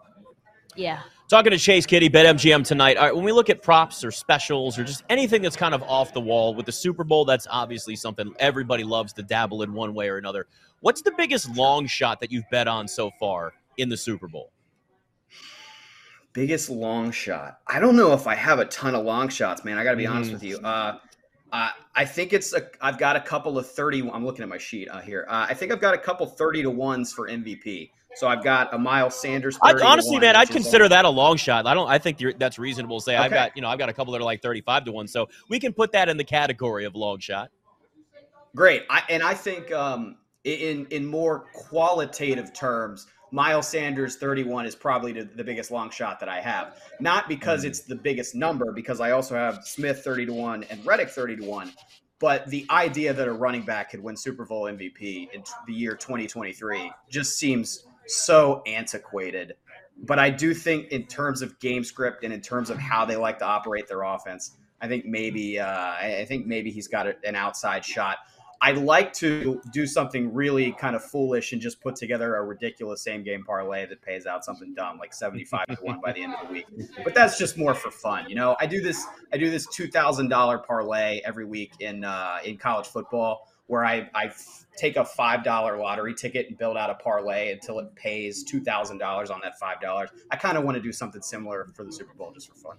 Yeah. 0.76 1.02
Talking 1.28 1.52
to 1.52 1.58
Chase 1.58 1.86
Kiddy, 1.86 2.10
BetMGM 2.10 2.66
tonight. 2.66 2.98
All 2.98 3.04
right, 3.04 3.16
when 3.16 3.26
we 3.26 3.32
look 3.32 3.50
at 3.50 3.62
props 3.62 4.04
or 4.04 4.12
specials 4.12 4.80
or 4.80 4.84
just 4.84 5.04
anything 5.10 5.42
that's 5.42 5.58
kind 5.58 5.76
of 5.76 5.84
off 5.84 6.14
the 6.14 6.22
wall 6.22 6.54
with 6.54 6.66
the 6.66 6.72
Super 6.72 7.04
Bowl, 7.04 7.26
that's 7.26 7.48
obviously 7.50 7.96
something 7.96 8.34
everybody 8.40 8.84
loves 8.84 9.12
to 9.14 9.24
dabble 9.24 9.64
in 9.64 9.74
one 9.74 9.94
way 9.94 10.08
or 10.08 10.18
another. 10.18 10.48
What's 10.80 11.02
the 11.02 11.12
biggest 11.18 11.54
long 11.56 11.86
shot 11.88 12.20
that 12.22 12.32
you've 12.32 12.50
bet 12.50 12.68
on 12.68 12.88
so 12.88 13.12
far 13.20 13.54
in 13.78 13.90
the 13.90 13.98
Super 13.98 14.28
Bowl? 14.28 14.52
Biggest 16.32 16.70
long 16.70 17.12
shot. 17.12 17.60
I 17.68 17.80
don't 17.80 17.96
know 17.96 18.14
if 18.14 18.28
I 18.28 18.36
have 18.36 18.60
a 18.60 18.66
ton 18.66 18.96
of 18.96 19.04
long 19.04 19.28
shots, 19.28 19.66
man. 19.66 19.78
I 19.78 19.84
got 19.84 19.92
to 19.92 19.98
be 19.98 20.04
mm-hmm. 20.04 20.14
honest 20.14 20.32
with 20.32 20.44
you. 20.44 20.60
Uh, 20.60 21.00
uh, 21.52 21.70
I 21.96 22.06
think 22.06 22.34
it's 22.34 22.54
a. 22.54 22.70
I've 22.82 22.98
got 22.98 23.16
a 23.16 23.22
couple 23.22 23.58
of 23.58 23.70
thirty. 23.70 24.02
I'm 24.12 24.26
looking 24.26 24.44
at 24.44 24.50
my 24.50 24.58
sheet 24.58 24.90
uh, 24.90 25.00
here. 25.00 25.26
Uh, 25.30 25.48
I 25.50 25.54
think 25.54 25.72
I've 25.72 25.80
got 25.80 25.94
a 25.94 25.98
couple 25.98 26.26
thirty 26.26 26.62
to 26.62 26.70
ones 26.70 27.14
for 27.14 27.28
MVP. 27.28 27.92
So 28.16 28.28
I've 28.28 28.44
got 28.44 28.74
a 28.74 28.78
Miles 28.78 29.20
Sanders. 29.20 29.58
I, 29.62 29.74
honestly, 29.74 30.14
one, 30.14 30.22
man, 30.22 30.36
I'd 30.36 30.50
consider 30.50 30.90
that 30.90 31.06
a 31.06 31.10
long 31.10 31.38
shot. 31.38 31.68
I 31.68 31.74
don't. 31.74 31.88
I 31.88 32.00
think 32.00 32.22
that's 32.38 32.58
reasonable. 32.58 33.00
To 33.00 33.04
say 33.04 33.16
okay. 33.16 33.24
I've 33.24 33.32
got 33.32 33.56
you 33.56 33.62
know 33.62 33.70
I've 33.70 33.80
got 33.80 33.90
a 33.90 33.94
couple 33.94 34.12
that 34.14 34.22
are 34.22 34.26
like 34.26 34.42
thirty-five 34.42 34.86
to 34.86 34.92
one. 34.92 35.08
So 35.08 35.30
we 35.50 35.60
can 35.60 35.72
put 35.72 35.92
that 35.94 36.10
in 36.10 36.18
the 36.18 36.24
category 36.24 36.86
of 36.86 36.96
long 36.96 37.20
shot. 37.20 37.50
Great, 38.56 38.84
I, 38.90 39.04
and 39.10 39.24
I 39.24 39.34
think 39.34 39.72
um, 39.72 40.18
in 40.44 40.88
in 40.90 41.06
more 41.06 41.46
qualitative 41.54 42.54
terms, 42.54 43.08
Miles 43.32 43.68
Sanders 43.68 44.16
31 44.16 44.66
is 44.66 44.76
probably 44.76 45.12
the, 45.12 45.44
biggest 45.44 45.72
long 45.72 45.90
shot 45.90 46.20
that 46.20 46.30
I 46.30 46.40
have. 46.42 46.82
Not 47.00 47.28
because 47.28 47.64
mm. 47.64 47.68
it's 47.68 47.82
the 47.82 47.96
biggest 47.96 48.36
number, 48.36 48.72
because 48.72 49.00
I 49.00 49.12
also 49.12 49.36
have 49.36 49.64
Smith 49.64 50.04
30 50.04 50.28
to 50.28 50.34
1 50.34 50.64
and 50.66 50.86
Reddick 50.86 51.10
30 51.10 51.38
to 51.38 51.46
1. 51.46 51.72
But 52.20 52.48
the 52.48 52.66
idea 52.70 53.14
that 53.14 53.28
a 53.28 53.32
running 53.32 53.62
back 53.62 53.92
could 53.92 54.02
win 54.02 54.18
Super 54.18 54.46
Bowl 54.46 54.64
MVP 54.64 55.30
in 55.34 55.44
the 55.68 55.74
year 55.74 55.96
2023 55.96 56.92
just 57.10 57.38
seems 57.38 57.86
so 58.08 58.64
antiquated. 58.66 59.54
But 60.04 60.20
I 60.20 60.30
do 60.30 60.54
think, 60.54 60.92
in 60.92 61.06
terms 61.06 61.42
of 61.42 61.60
game 61.60 61.84
script 61.84 62.24
and 62.24 62.34
in 62.34 62.42
terms 62.42 62.70
of 62.70 62.78
how 62.78 63.06
they 63.06 63.16
like 63.16 63.40
to 63.40 63.46
operate 63.46 63.88
their 63.88 64.04
offense, 64.04 64.58
I 64.82 64.88
think 64.88 65.06
maybe 65.06 65.60
uh, 65.60 65.68
I 65.68 66.26
think 66.28 66.46
maybe 66.46 66.72
he's 66.72 66.88
got 66.88 67.08
an 67.24 67.36
outside 67.36 67.84
shot. 67.84 68.18
I'd 68.62 68.78
like 68.78 69.14
to 69.14 69.62
do 69.72 69.86
something 69.86 70.34
really 70.34 70.72
kind 70.74 70.96
of 70.96 71.04
foolish 71.04 71.54
and 71.54 71.62
just 71.62 71.80
put 71.82 71.96
together 71.96 72.36
a 72.36 72.44
ridiculous 72.44 73.02
same 73.02 73.24
game 73.24 73.44
parlay 73.44 73.86
that 73.86 74.02
pays 74.02 74.26
out 74.26 74.44
something 74.44 74.74
dumb 74.74 74.98
like 74.98 75.14
75 75.14 75.68
to 75.68 75.76
1 75.76 76.02
by 76.02 76.14
the 76.14 76.24
end 76.24 76.34
of 76.34 76.48
the 76.48 76.54
week. 76.54 76.66
But 77.04 77.14
that's 77.14 77.38
just 77.38 77.58
more 77.58 77.74
for 77.74 77.92
fun. 77.92 78.30
You 78.30 78.36
know, 78.36 78.56
I 78.60 78.66
do 78.66 78.82
this 78.82 79.06
I 79.32 79.38
do 79.38 79.50
this 79.50 79.68
$2,000 79.68 80.66
parlay 80.66 81.22
every 81.24 81.46
week 81.46 81.74
in 81.80 82.04
uh, 82.04 82.38
in 82.44 82.58
college 82.58 82.88
football 82.88 83.48
where 83.68 83.86
I, 83.86 84.10
I 84.16 84.32
take 84.78 84.96
a 84.96 85.04
$5 85.04 85.80
lottery 85.80 86.14
ticket 86.14 86.48
and 86.48 86.58
build 86.58 86.78
out 86.78 86.90
a 86.90 86.96
parlay 86.96 87.52
until 87.52 87.80
it 87.80 87.94
pays 87.96 88.44
$2,000 88.50 89.30
on 89.30 89.42
that 89.44 89.60
$5. 89.62 90.08
I 90.32 90.36
kind 90.38 90.58
of 90.58 90.64
want 90.64 90.76
to 90.76 90.82
do 90.82 90.92
something 90.92 91.22
similar 91.22 91.68
for 91.76 91.84
the 91.84 91.92
Super 91.92 92.14
Bowl 92.14 92.32
just 92.32 92.48
for 92.48 92.56
fun. 92.56 92.78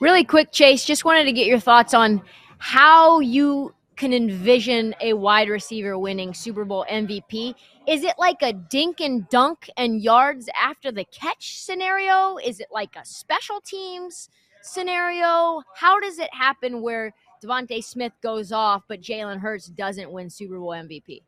Really 0.00 0.24
quick, 0.24 0.50
Chase, 0.50 0.84
just 0.84 1.04
wanted 1.04 1.24
to 1.24 1.32
get 1.32 1.46
your 1.46 1.60
thoughts 1.60 1.94
on 1.94 2.22
how 2.58 3.20
you 3.20 3.72
can 3.96 4.12
envision 4.12 4.94
a 5.00 5.12
wide 5.12 5.48
receiver 5.48 5.98
winning 5.98 6.34
Super 6.34 6.64
Bowl 6.64 6.84
MVP? 6.90 7.54
Is 7.86 8.02
it 8.04 8.14
like 8.18 8.42
a 8.42 8.52
dink 8.52 9.00
and 9.00 9.28
dunk 9.28 9.70
and 9.76 10.02
yards 10.02 10.48
after 10.60 10.90
the 10.90 11.04
catch 11.04 11.58
scenario? 11.60 12.38
Is 12.38 12.60
it 12.60 12.68
like 12.72 12.96
a 12.96 13.04
special 13.04 13.60
teams 13.60 14.28
scenario? 14.62 15.62
How 15.74 16.00
does 16.00 16.18
it 16.18 16.32
happen 16.32 16.82
where 16.82 17.12
DeVonta 17.42 17.82
Smith 17.82 18.12
goes 18.22 18.52
off, 18.52 18.82
but 18.88 19.00
Jalen 19.00 19.40
Hurts 19.40 19.66
doesn't 19.66 20.10
win 20.10 20.30
Super 20.30 20.58
Bowl 20.58 20.70
MVP? 20.70 21.22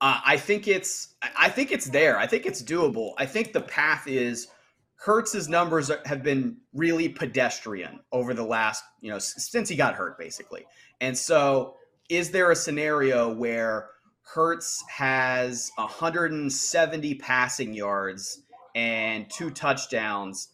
Uh, 0.00 0.20
I 0.24 0.36
think 0.36 0.68
it's 0.68 1.14
I 1.36 1.48
think 1.48 1.72
it's 1.72 1.86
there. 1.86 2.18
I 2.18 2.26
think 2.26 2.46
it's 2.46 2.62
doable. 2.62 3.14
I 3.16 3.26
think 3.26 3.52
the 3.52 3.62
path 3.62 4.06
is 4.06 4.48
Hurts's 4.96 5.48
numbers 5.48 5.90
have 6.04 6.22
been 6.22 6.56
really 6.72 7.08
pedestrian 7.08 8.00
over 8.10 8.32
the 8.32 8.44
last, 8.44 8.82
you 9.00 9.10
know, 9.10 9.18
since 9.18 9.68
he 9.68 9.76
got 9.76 9.94
hurt, 9.94 10.18
basically. 10.18 10.66
And 11.00 11.16
so, 11.16 11.76
is 12.08 12.30
there 12.30 12.50
a 12.50 12.56
scenario 12.56 13.32
where 13.32 13.90
Hurts 14.24 14.82
has 14.88 15.70
170 15.76 17.14
passing 17.16 17.74
yards 17.74 18.42
and 18.74 19.30
two 19.30 19.50
touchdowns, 19.50 20.48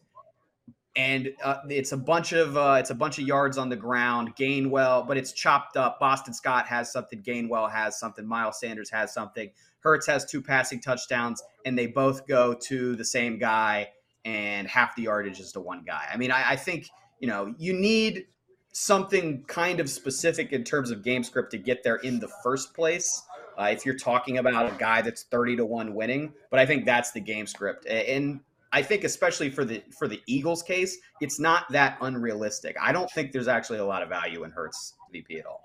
and 0.97 1.31
uh, 1.43 1.59
it's 1.69 1.93
a 1.93 1.97
bunch 1.97 2.33
of 2.33 2.57
uh, 2.57 2.77
it's 2.81 2.91
a 2.91 2.95
bunch 2.95 3.19
of 3.19 3.27
yards 3.27 3.57
on 3.59 3.69
the 3.69 3.77
ground. 3.77 4.35
Gainwell, 4.37 5.07
but 5.07 5.17
it's 5.17 5.33
chopped 5.33 5.77
up. 5.77 6.01
Boston 6.01 6.35
Scott 6.35 6.67
has 6.67 6.93
something. 6.93 7.23
Gainwell 7.23 7.71
has 7.71 7.99
something. 7.99 8.27
Miles 8.27 8.59
Sanders 8.59 8.91
has 8.91 9.15
something. 9.15 9.51
Hurts 9.79 10.07
has 10.09 10.25
two 10.25 10.43
passing 10.43 10.81
touchdowns, 10.81 11.43
and 11.65 11.79
they 11.79 11.87
both 11.87 12.27
go 12.27 12.53
to 12.53 12.97
the 12.97 13.05
same 13.05 13.39
guy, 13.39 13.89
and 14.25 14.67
half 14.69 14.97
the 14.97 15.03
yardage 15.03 15.41
is 15.41 15.53
to 15.53 15.61
one 15.61 15.85
guy. 15.87 16.07
I 16.13 16.17
mean, 16.17 16.33
I, 16.33 16.51
I 16.51 16.57
think 16.57 16.89
you 17.21 17.29
know 17.29 17.55
you 17.57 17.73
need 17.73 18.27
something 18.73 19.43
kind 19.45 19.81
of 19.81 19.91
specific 19.91 20.53
in 20.53 20.65
terms 20.65 20.91
of 20.91 21.03
game 21.03 21.25
script 21.25 21.51
to 21.53 21.59
get 21.59 21.83
there 21.83 21.97
in 21.97 22.21
the 22.21 22.29
first 22.43 22.75
place. 22.75 23.23
Uh, 23.59 23.65
if 23.65 23.85
you're 23.85 23.97
talking 23.97 24.39
about 24.39 24.73
a 24.73 24.77
guy 24.77 25.03
that's 25.03 25.25
30 25.25 25.57
to 25.57 25.65
1 25.67 25.95
winning, 25.95 26.33
but 26.51 26.61
I 26.61 26.67
think 26.67 26.87
that's 26.87 27.13
the 27.13 27.21
game 27.21 27.47
script. 27.47 27.87
And 27.87 28.41
I 28.73 28.83
think 28.83 29.05
especially 29.05 29.51
for 29.51 29.65
the 29.65 29.83
for 29.99 30.07
the 30.07 30.21
Eagles 30.27 30.63
case, 30.63 30.99
it's 31.21 31.41
not 31.41 31.71
that 31.73 31.99
unrealistic. 32.01 32.77
I 32.81 32.93
don't 32.93 33.11
think 33.11 33.33
there's 33.33 33.49
actually 33.49 33.81
a 33.81 33.85
lot 33.85 34.03
of 34.03 34.09
value 34.09 34.45
in 34.45 34.51
Hurts 34.51 34.95
VP 35.13 35.41
at 35.41 35.47
all. 35.47 35.63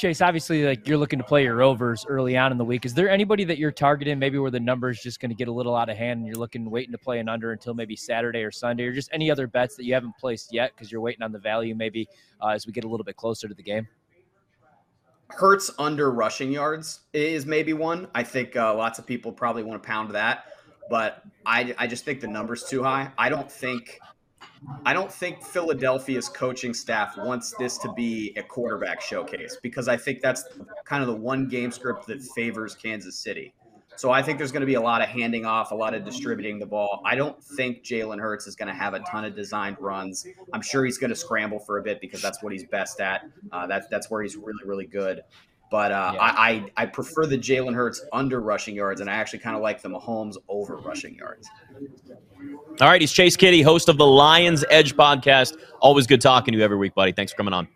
Chase, 0.00 0.22
obviously, 0.22 0.64
like 0.64 0.88
you're 0.88 0.96
looking 0.96 1.18
to 1.18 1.24
play 1.24 1.42
your 1.42 1.60
overs 1.60 2.06
early 2.08 2.34
on 2.34 2.52
in 2.52 2.56
the 2.56 2.64
week. 2.64 2.86
Is 2.86 2.94
there 2.94 3.10
anybody 3.10 3.44
that 3.44 3.58
you're 3.58 3.70
targeting, 3.70 4.18
maybe 4.18 4.38
where 4.38 4.50
the 4.50 4.58
number 4.58 4.88
is 4.88 4.98
just 4.98 5.20
going 5.20 5.28
to 5.28 5.34
get 5.34 5.46
a 5.46 5.52
little 5.52 5.76
out 5.76 5.90
of 5.90 5.96
hand, 5.98 6.20
and 6.20 6.26
you're 6.26 6.36
looking, 6.36 6.70
waiting 6.70 6.92
to 6.92 6.96
play 6.96 7.18
an 7.18 7.28
under 7.28 7.52
until 7.52 7.74
maybe 7.74 7.94
Saturday 7.96 8.42
or 8.42 8.50
Sunday, 8.50 8.84
or 8.84 8.92
just 8.92 9.10
any 9.12 9.30
other 9.30 9.46
bets 9.46 9.76
that 9.76 9.84
you 9.84 9.92
haven't 9.92 10.16
placed 10.16 10.54
yet 10.54 10.72
because 10.74 10.90
you're 10.90 11.02
waiting 11.02 11.22
on 11.22 11.32
the 11.32 11.38
value, 11.38 11.74
maybe 11.74 12.08
uh, 12.40 12.48
as 12.48 12.66
we 12.66 12.72
get 12.72 12.84
a 12.84 12.88
little 12.88 13.04
bit 13.04 13.16
closer 13.16 13.46
to 13.46 13.52
the 13.52 13.62
game? 13.62 13.86
Hurts 15.28 15.70
under 15.78 16.10
rushing 16.10 16.50
yards 16.50 17.00
is 17.12 17.44
maybe 17.44 17.74
one. 17.74 18.08
I 18.14 18.22
think 18.22 18.56
uh, 18.56 18.74
lots 18.74 18.98
of 18.98 19.04
people 19.04 19.30
probably 19.30 19.64
want 19.64 19.82
to 19.82 19.86
pound 19.86 20.12
that, 20.12 20.46
but 20.88 21.22
I, 21.44 21.74
I 21.76 21.86
just 21.86 22.06
think 22.06 22.22
the 22.22 22.26
number's 22.26 22.64
too 22.64 22.82
high. 22.82 23.12
I 23.18 23.28
don't 23.28 23.52
think 23.52 24.00
I 24.84 24.92
don't 24.92 25.10
think 25.10 25.42
Philadelphia's 25.42 26.28
coaching 26.28 26.74
staff 26.74 27.16
wants 27.16 27.54
this 27.58 27.78
to 27.78 27.92
be 27.92 28.34
a 28.36 28.42
quarterback 28.42 29.00
showcase 29.00 29.58
because 29.62 29.88
I 29.88 29.96
think 29.96 30.20
that's 30.20 30.44
kind 30.84 31.02
of 31.02 31.08
the 31.08 31.16
one 31.16 31.48
game 31.48 31.70
script 31.70 32.06
that 32.08 32.22
favors 32.22 32.74
Kansas 32.74 33.18
City. 33.18 33.54
So 33.96 34.10
I 34.10 34.22
think 34.22 34.38
there's 34.38 34.52
going 34.52 34.62
to 34.62 34.66
be 34.66 34.74
a 34.74 34.80
lot 34.80 35.02
of 35.02 35.08
handing 35.08 35.44
off, 35.44 35.72
a 35.72 35.74
lot 35.74 35.92
of 35.92 36.04
distributing 36.04 36.58
the 36.58 36.64
ball. 36.64 37.02
I 37.04 37.14
don't 37.16 37.42
think 37.42 37.82
Jalen 37.82 38.18
Hurts 38.18 38.46
is 38.46 38.56
going 38.56 38.68
to 38.68 38.74
have 38.74 38.94
a 38.94 39.00
ton 39.00 39.26
of 39.26 39.36
designed 39.36 39.76
runs. 39.78 40.26
I'm 40.54 40.62
sure 40.62 40.86
he's 40.86 40.96
going 40.96 41.10
to 41.10 41.16
scramble 41.16 41.58
for 41.58 41.76
a 41.76 41.82
bit 41.82 42.00
because 42.00 42.22
that's 42.22 42.42
what 42.42 42.52
he's 42.52 42.64
best 42.64 43.00
at. 43.00 43.28
Uh, 43.52 43.66
that's 43.66 43.88
that's 43.88 44.10
where 44.10 44.22
he's 44.22 44.36
really 44.36 44.64
really 44.64 44.86
good. 44.86 45.22
But 45.70 45.92
uh, 45.92 46.12
yeah. 46.14 46.20
I, 46.20 46.64
I, 46.76 46.86
prefer 46.86 47.26
the 47.26 47.38
Jalen 47.38 47.74
Hurts 47.74 48.04
under 48.12 48.40
rushing 48.40 48.74
yards, 48.74 49.00
and 49.00 49.08
I 49.08 49.14
actually 49.14 49.38
kind 49.38 49.54
of 49.54 49.62
like 49.62 49.80
the 49.80 49.88
Mahomes 49.88 50.34
over 50.48 50.76
rushing 50.78 51.14
yards. 51.14 51.48
All 52.80 52.88
right, 52.88 53.00
he's 53.00 53.12
Chase 53.12 53.36
Kiddy, 53.36 53.62
host 53.62 53.88
of 53.88 53.96
the 53.96 54.06
Lions 54.06 54.64
Edge 54.68 54.96
podcast. 54.96 55.56
Always 55.80 56.08
good 56.08 56.20
talking 56.20 56.52
to 56.52 56.58
you 56.58 56.64
every 56.64 56.76
week, 56.76 56.94
buddy. 56.96 57.12
Thanks 57.12 57.30
for 57.30 57.36
coming 57.36 57.54
on. 57.54 57.68